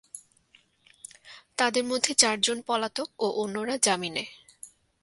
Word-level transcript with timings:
তাঁদের 1.57 1.83
মধ্যে 1.83 2.11
চারজন 2.13 2.57
পলাতক 2.61 3.07
ও 3.19 3.27
অন্যরা 3.35 3.75
জামিনে। 3.77 4.23